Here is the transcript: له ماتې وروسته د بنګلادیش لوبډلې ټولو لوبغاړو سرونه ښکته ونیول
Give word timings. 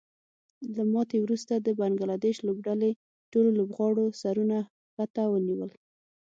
له 0.75 0.83
ماتې 0.93 1.17
وروسته 1.21 1.53
د 1.57 1.67
بنګلادیش 1.79 2.37
لوبډلې 2.47 2.91
ټولو 3.31 3.49
لوبغاړو 3.57 4.05
سرونه 4.21 4.57
ښکته 4.93 5.23
ونیول 5.29 5.71